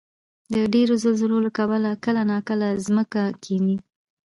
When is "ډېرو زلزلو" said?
0.73-1.37